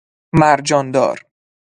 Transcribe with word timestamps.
مرجان 0.39 0.91
دار 0.91 1.17